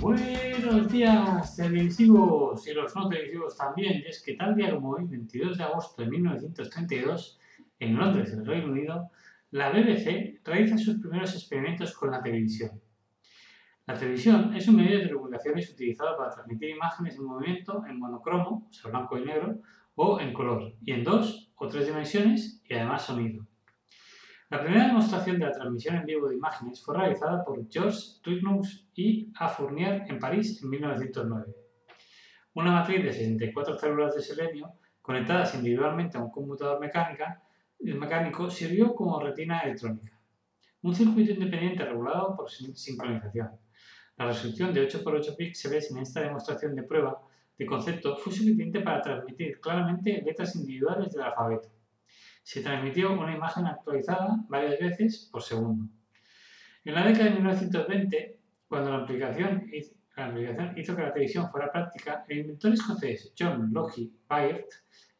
Buenos 0.00 0.92
días, 0.92 1.56
televisivos 1.56 2.66
y 2.66 2.74
los 2.74 2.94
no 2.94 3.08
televisivos 3.08 3.56
también. 3.56 4.02
Y 4.04 4.08
es 4.08 4.22
que 4.22 4.34
tal 4.34 4.54
día 4.54 4.74
como 4.74 4.90
hoy, 4.90 5.06
22 5.06 5.56
de 5.56 5.64
agosto 5.64 6.02
de 6.02 6.08
1932, 6.08 7.38
en 7.78 7.96
Londres, 7.96 8.32
en 8.32 8.40
el 8.40 8.46
Reino 8.46 8.72
Unido, 8.72 9.10
la 9.52 9.70
BBC 9.70 10.40
realiza 10.44 10.76
sus 10.76 11.00
primeros 11.00 11.34
experimentos 11.34 11.96
con 11.96 12.10
la 12.10 12.22
televisión. 12.22 12.80
La 13.86 13.94
televisión 13.94 14.54
es 14.54 14.68
un 14.68 14.76
medio 14.76 14.98
de 14.98 15.10
comunicaciones 15.10 15.70
utilizado 15.70 16.16
para 16.16 16.30
transmitir 16.30 16.70
imágenes 16.70 17.16
en 17.16 17.24
movimiento 17.24 17.82
en 17.88 17.98
monocromo, 17.98 18.68
o 18.68 18.72
sea, 18.72 18.90
blanco 18.90 19.18
y 19.18 19.24
negro, 19.24 19.60
o 19.94 20.20
en 20.20 20.32
color, 20.32 20.74
y 20.82 20.92
en 20.92 21.04
dos 21.04 21.52
o 21.56 21.68
tres 21.68 21.86
dimensiones 21.86 22.62
y 22.68 22.74
además 22.74 23.06
sonido. 23.06 23.46
La 24.50 24.60
primera 24.62 24.88
demostración 24.88 25.38
de 25.38 25.46
la 25.46 25.52
transmisión 25.52 25.94
en 25.96 26.04
vivo 26.06 26.28
de 26.28 26.34
imágenes 26.34 26.82
fue 26.82 26.96
realizada 26.98 27.44
por 27.44 27.70
Georges 27.70 28.20
Toulouse 28.22 28.84
y 28.94 29.30
A. 29.36 29.48
Fournier 29.48 30.04
en 30.08 30.18
París 30.18 30.60
en 30.62 30.70
1909. 30.70 31.54
Una 32.54 32.72
matriz 32.72 33.04
de 33.04 33.12
64 33.12 33.78
células 33.78 34.14
de 34.16 34.22
selenio 34.22 34.72
conectadas 35.00 35.54
individualmente 35.54 36.18
a 36.18 36.22
un 36.22 36.30
computador 36.32 36.80
mecánica, 36.80 37.42
mecánico 37.78 38.50
sirvió 38.50 38.92
como 38.94 39.20
retina 39.20 39.60
electrónica. 39.60 40.18
Un 40.82 40.94
circuito 40.96 41.30
independiente 41.32 41.84
regulado 41.84 42.34
por 42.36 42.50
sin- 42.50 42.74
sincronización. 42.74 43.50
La 44.16 44.26
resolución 44.26 44.74
de 44.74 44.82
8x8 44.88 45.36
píxeles 45.36 45.90
en 45.92 45.98
esta 45.98 46.22
demostración 46.22 46.74
de 46.74 46.82
prueba 46.82 47.22
de 47.56 47.66
concepto 47.66 48.16
fue 48.16 48.32
suficiente 48.32 48.80
para 48.80 49.00
transmitir 49.00 49.60
claramente 49.60 50.22
letras 50.26 50.56
individuales 50.56 51.12
del 51.12 51.22
alfabeto 51.22 51.68
se 52.42 52.62
transmitió 52.62 53.12
una 53.12 53.34
imagen 53.34 53.66
actualizada 53.66 54.44
varias 54.48 54.78
veces 54.78 55.28
por 55.30 55.42
segundo. 55.42 55.88
En 56.84 56.94
la 56.94 57.04
década 57.04 57.26
de 57.26 57.30
1920, 57.32 58.38
cuando 58.68 58.90
la 58.90 59.04
aplicación 59.04 59.70
hizo, 59.72 59.94
que 60.96 61.02
la 61.02 61.12
televisión 61.12 61.50
fuera 61.50 61.70
práctica, 61.70 62.24
el 62.28 62.38
inventor 62.38 62.72
escocés 62.72 63.32
John 63.38 63.70
Logie 63.72 64.10
Baird 64.28 64.66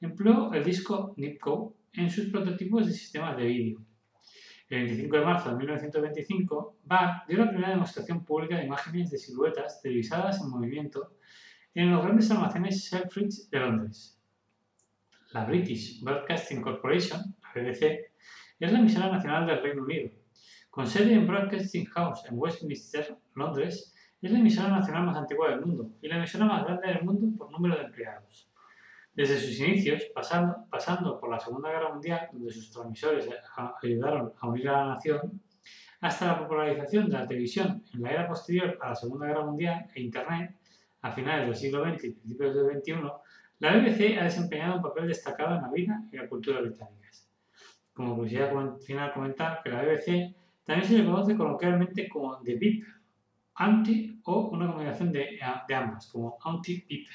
empleó 0.00 0.52
el 0.52 0.64
disco 0.64 1.14
Nipkow 1.16 1.76
en 1.92 2.10
sus 2.10 2.30
prototipos 2.30 2.86
de 2.86 2.92
sistemas 2.92 3.36
de 3.36 3.44
vídeo. 3.44 3.84
El 4.68 4.84
25 4.84 5.16
de 5.16 5.24
marzo 5.24 5.50
de 5.50 5.56
1925, 5.56 6.78
Baird 6.84 7.26
dio 7.28 7.38
la 7.38 7.48
primera 7.48 7.70
demostración 7.70 8.24
pública 8.24 8.56
de 8.56 8.66
imágenes 8.66 9.10
de 9.10 9.18
siluetas 9.18 9.80
televisadas 9.82 10.40
en 10.40 10.48
movimiento 10.48 11.16
en 11.74 11.90
los 11.90 12.02
grandes 12.02 12.30
almacenes 12.30 12.88
Selfridge 12.88 13.48
de 13.50 13.60
Londres. 13.60 14.19
La 15.32 15.44
British 15.44 16.02
Broadcasting 16.02 16.60
Corporation, 16.60 17.20
la 17.40 17.62
BBC, 17.62 18.12
es 18.58 18.72
la 18.72 18.80
emisora 18.80 19.12
nacional 19.12 19.46
del 19.46 19.62
Reino 19.62 19.84
Unido. 19.84 20.10
Con 20.68 20.88
sede 20.88 21.14
en 21.14 21.24
Broadcasting 21.24 21.86
House 21.86 22.24
en 22.28 22.36
Westminster, 22.36 23.16
Londres, 23.36 23.94
es 24.20 24.30
la 24.32 24.40
emisora 24.40 24.70
nacional 24.70 25.04
más 25.04 25.16
antigua 25.16 25.50
del 25.50 25.60
mundo 25.60 25.92
y 26.02 26.08
la 26.08 26.16
emisora 26.16 26.46
más 26.46 26.64
grande 26.64 26.88
del 26.88 27.04
mundo 27.04 27.28
por 27.38 27.52
número 27.52 27.76
de 27.76 27.84
empleados. 27.84 28.50
Desde 29.14 29.38
sus 29.38 29.60
inicios, 29.60 30.02
pasando, 30.12 30.66
pasando 30.68 31.20
por 31.20 31.30
la 31.30 31.38
Segunda 31.38 31.70
Guerra 31.70 31.92
Mundial, 31.92 32.28
donde 32.32 32.50
sus 32.50 32.72
transmisores 32.72 33.28
ayudaron 33.80 34.32
a 34.36 34.48
unir 34.48 34.68
a 34.68 34.72
la 34.72 34.94
nación, 34.94 35.40
hasta 36.00 36.26
la 36.26 36.38
popularización 36.40 37.08
de 37.08 37.18
la 37.18 37.26
televisión 37.28 37.84
en 37.94 38.02
la 38.02 38.10
era 38.10 38.26
posterior 38.26 38.76
a 38.80 38.88
la 38.88 38.94
Segunda 38.96 39.28
Guerra 39.28 39.44
Mundial 39.44 39.86
e 39.94 40.02
Internet, 40.02 40.56
a 41.02 41.12
finales 41.12 41.46
del 41.46 41.56
siglo 41.56 41.84
XX 41.84 42.04
y 42.04 42.10
principios 42.10 42.54
del 42.54 42.80
XXI, 42.80 42.94
la 43.60 43.76
BBC 43.76 44.18
ha 44.18 44.24
desempeñado 44.24 44.76
un 44.76 44.82
papel 44.82 45.06
destacado 45.06 45.54
en 45.54 45.62
la 45.62 45.70
vida 45.70 46.02
y 46.10 46.16
la 46.16 46.28
cultura 46.28 46.60
británicas. 46.60 47.28
Como 47.92 48.16
curiosidad 48.16 48.52
final 48.80 49.12
comentar 49.12 49.60
que 49.62 49.70
la 49.70 49.82
BBC 49.82 50.34
también 50.64 50.88
se 50.88 50.98
le 50.98 51.04
conoce 51.04 51.36
coloquialmente 51.36 52.08
como 52.08 52.40
The 52.42 52.56
Beep, 52.56 52.84
anti 53.54 54.18
o 54.24 54.48
una 54.48 54.66
combinación 54.66 55.12
de, 55.12 55.38
de 55.68 55.74
ambas, 55.74 56.06
como 56.06 56.38
anti-beep. 56.42 57.06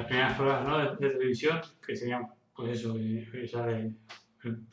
Las 0.00 0.06
primeras 0.06 0.34
pruebas 0.34 0.66
¿no? 0.66 0.78
de, 0.78 0.96
de 0.96 1.14
televisión, 1.14 1.60
que 1.84 1.94
serían, 1.94 2.26
pues 2.54 2.78
eso, 2.78 2.96
eh, 2.96 3.28
eh, 3.34 3.46
sale 3.46 3.94
el 4.44 4.66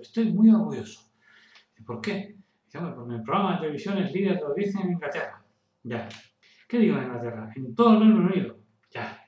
estoy 0.00 0.32
muy 0.32 0.50
orgulloso. 0.50 1.10
¿Por 1.84 2.00
qué? 2.00 2.36
Dice, 2.64 2.78
"Hombre, 2.78 2.94
porque 2.94 3.14
el 3.14 3.22
programa 3.22 3.52
de 3.52 3.60
televisión 3.60 3.98
es 3.98 4.12
líder 4.12 4.36
de 4.36 4.44
audiencia 4.46 4.80
en 4.80 4.92
Inglaterra. 4.92 5.42
Ya. 5.82 6.08
¿Qué 6.66 6.78
digo 6.78 6.96
en 6.96 7.04
Inglaterra? 7.04 7.52
En 7.54 7.74
todo 7.74 7.92
el 7.94 8.00
Reino 8.00 8.20
Unido. 8.20 8.58
Ya. 8.90 9.24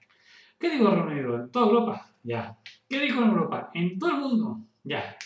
¿Qué 0.59 0.71
digo 0.71 0.89
en 0.89 0.95
Reino 0.95 1.13
Unido? 1.13 1.45
En 1.45 1.51
toda 1.51 1.67
Europa. 1.67 2.07
Ya. 2.23 2.59
¿Qué 2.89 3.01
digo 3.01 3.23
en 3.23 3.29
Europa? 3.29 3.71
En 3.75 3.99
todo 3.99 4.11
el 4.11 4.17
mundo. 4.17 4.61
Ya. 4.85 5.17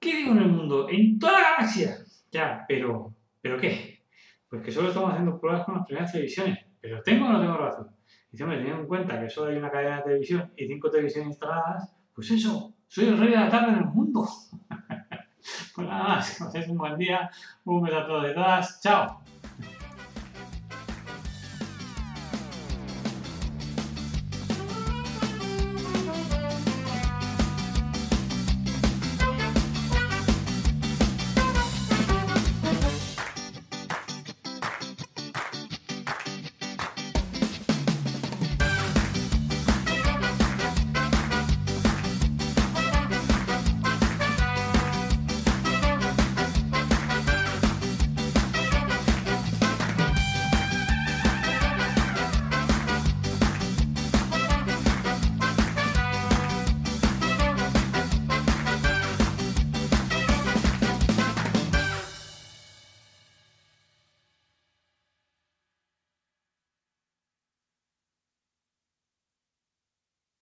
¿Qué 0.00 0.16
digo 0.16 0.32
en 0.32 0.38
el 0.38 0.48
mundo? 0.48 0.88
En 0.88 1.18
toda 1.18 1.32
la 1.32 1.50
galaxia. 1.50 1.96
Ya, 2.30 2.64
pero, 2.66 3.14
¿pero 3.40 3.58
qué? 3.60 4.00
Pues 4.48 4.62
que 4.62 4.72
solo 4.72 4.88
estamos 4.88 5.10
haciendo 5.10 5.38
pruebas 5.38 5.64
con 5.64 5.76
las 5.76 5.86
primeras 5.86 6.10
televisiones. 6.12 6.58
¿Pero 6.80 7.02
tengo 7.02 7.26
o 7.26 7.32
no 7.32 7.40
tengo 7.40 7.56
razón? 7.56 7.94
Dice, 8.32 8.44
hombre, 8.44 8.58
teniendo 8.58 8.80
en 8.80 8.88
cuenta 8.88 9.20
que 9.20 9.28
solo 9.28 9.50
hay 9.50 9.58
una 9.58 9.70
cadena 9.70 9.98
de 9.98 10.02
televisión 10.04 10.50
y 10.56 10.66
cinco 10.66 10.90
televisiones 10.90 11.28
instaladas, 11.28 11.94
pues 12.14 12.30
eso, 12.30 12.72
soy 12.88 13.08
el 13.08 13.18
rey 13.18 13.28
de 13.28 13.36
la 13.36 13.50
tarde 13.50 13.72
en 13.72 13.78
el 13.78 13.84
mundo. 13.84 14.26
pues 15.74 15.86
nada 15.86 16.02
más, 16.02 16.38
que 16.52 16.70
un 16.70 16.78
buen 16.78 16.96
día, 16.96 17.30
un 17.64 17.82
beso 17.82 17.98
a 17.98 18.06
todos 18.06 18.30
y 18.30 18.34
todas, 18.34 18.80
chao. 18.80 19.20